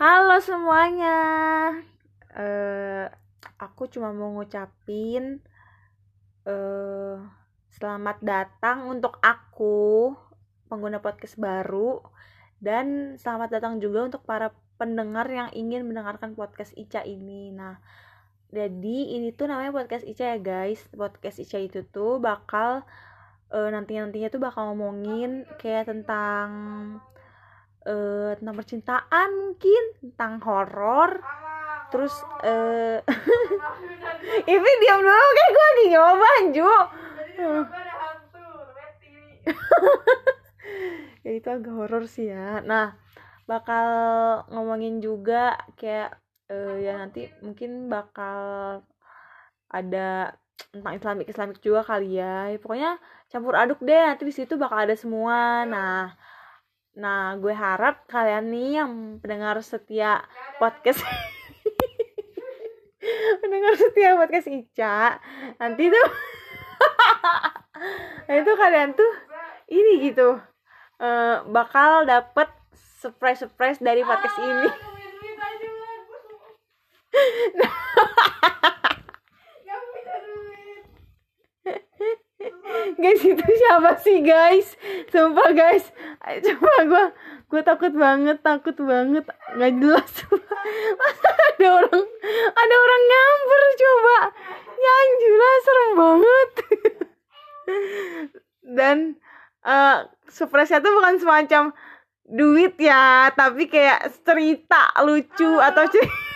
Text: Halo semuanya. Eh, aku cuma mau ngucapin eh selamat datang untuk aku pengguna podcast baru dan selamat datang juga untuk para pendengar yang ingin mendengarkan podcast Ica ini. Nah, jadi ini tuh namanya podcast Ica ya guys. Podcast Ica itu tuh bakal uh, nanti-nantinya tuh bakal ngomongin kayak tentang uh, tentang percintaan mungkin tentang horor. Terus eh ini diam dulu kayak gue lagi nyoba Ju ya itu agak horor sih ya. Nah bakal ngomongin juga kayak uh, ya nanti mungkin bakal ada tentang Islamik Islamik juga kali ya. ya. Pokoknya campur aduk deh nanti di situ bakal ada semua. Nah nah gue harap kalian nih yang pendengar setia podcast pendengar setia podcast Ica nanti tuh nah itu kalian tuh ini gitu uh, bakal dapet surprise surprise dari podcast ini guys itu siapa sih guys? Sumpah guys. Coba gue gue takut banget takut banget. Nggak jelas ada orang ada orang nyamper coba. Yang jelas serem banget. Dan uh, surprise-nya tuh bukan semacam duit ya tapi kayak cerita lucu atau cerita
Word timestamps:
Halo 0.00 0.40
semuanya. 0.40 1.12
Eh, 2.32 3.04
aku 3.60 3.84
cuma 3.92 4.16
mau 4.16 4.32
ngucapin 4.32 5.44
eh 6.48 7.16
selamat 7.76 8.24
datang 8.24 8.88
untuk 8.88 9.20
aku 9.20 10.16
pengguna 10.72 11.04
podcast 11.04 11.36
baru 11.36 12.00
dan 12.64 13.20
selamat 13.20 13.60
datang 13.60 13.76
juga 13.76 14.08
untuk 14.08 14.24
para 14.24 14.56
pendengar 14.80 15.28
yang 15.28 15.52
ingin 15.52 15.84
mendengarkan 15.84 16.32
podcast 16.32 16.72
Ica 16.80 17.04
ini. 17.04 17.52
Nah, 17.52 17.76
jadi 18.48 19.20
ini 19.20 19.36
tuh 19.36 19.52
namanya 19.52 19.68
podcast 19.68 20.08
Ica 20.08 20.32
ya 20.32 20.38
guys. 20.40 20.80
Podcast 20.96 21.44
Ica 21.44 21.60
itu 21.60 21.84
tuh 21.84 22.16
bakal 22.16 22.88
uh, 23.52 23.68
nanti-nantinya 23.68 24.32
tuh 24.32 24.40
bakal 24.40 24.72
ngomongin 24.72 25.44
kayak 25.60 25.92
tentang 25.92 26.48
uh, 27.90 28.30
tentang 28.38 28.56
percintaan 28.56 29.28
mungkin 29.34 29.82
tentang 29.98 30.38
horor. 30.46 31.18
Terus 31.90 32.14
eh 32.46 33.02
ini 34.54 34.70
diam 34.78 35.00
dulu 35.02 35.28
kayak 35.34 35.50
gue 35.50 35.64
lagi 35.66 35.84
nyoba 35.90 36.30
Ju 36.54 36.70
ya 41.26 41.30
itu 41.34 41.48
agak 41.50 41.74
horor 41.74 42.06
sih 42.06 42.30
ya. 42.30 42.62
Nah 42.62 42.94
bakal 43.50 43.86
ngomongin 44.54 45.02
juga 45.02 45.58
kayak 45.74 46.14
uh, 46.46 46.78
ya 46.78 47.02
nanti 47.02 47.26
mungkin 47.42 47.90
bakal 47.90 48.38
ada 49.66 50.38
tentang 50.70 50.94
Islamik 50.94 51.26
Islamik 51.26 51.58
juga 51.58 51.82
kali 51.82 52.22
ya. 52.22 52.54
ya. 52.54 52.58
Pokoknya 52.62 53.02
campur 53.26 53.58
aduk 53.58 53.82
deh 53.82 53.98
nanti 53.98 54.22
di 54.22 54.34
situ 54.34 54.54
bakal 54.54 54.86
ada 54.86 54.94
semua. 54.94 55.66
Nah 55.66 56.14
nah 57.00 57.32
gue 57.40 57.56
harap 57.56 58.04
kalian 58.04 58.52
nih 58.52 58.84
yang 58.84 59.16
pendengar 59.24 59.56
setia 59.64 60.20
podcast 60.60 61.00
pendengar 63.40 63.72
setia 63.80 64.20
podcast 64.20 64.52
Ica 64.52 65.16
nanti 65.56 65.88
tuh 65.88 66.08
nah 68.28 68.34
itu 68.36 68.52
kalian 68.52 68.92
tuh 68.92 69.12
ini 69.72 70.12
gitu 70.12 70.36
uh, 71.00 71.36
bakal 71.48 72.04
dapet 72.04 72.52
surprise 73.00 73.40
surprise 73.40 73.80
dari 73.80 74.04
podcast 74.04 74.36
ini 74.36 74.68
guys 83.00 83.22
itu 83.24 83.40
siapa 83.42 83.96
sih 83.98 84.20
guys? 84.20 84.76
Sumpah 85.08 85.50
guys. 85.56 85.88
Coba 86.20 86.72
gue 86.84 87.04
gue 87.50 87.60
takut 87.64 87.92
banget 87.96 88.38
takut 88.44 88.76
banget. 88.76 89.24
Nggak 89.56 89.72
jelas 89.80 90.12
ada 91.50 91.68
orang 91.80 92.04
ada 92.52 92.74
orang 92.76 93.02
nyamper 93.08 93.62
coba. 93.74 94.18
Yang 94.80 95.08
jelas 95.20 95.58
serem 95.60 95.90
banget. 95.96 96.50
Dan 98.78 98.96
uh, 99.66 100.06
surprise-nya 100.30 100.84
tuh 100.84 100.92
bukan 100.94 101.16
semacam 101.18 101.62
duit 102.30 102.78
ya 102.78 103.34
tapi 103.34 103.66
kayak 103.66 104.06
cerita 104.22 104.94
lucu 105.02 105.58
atau 105.58 105.82
cerita 105.90 106.30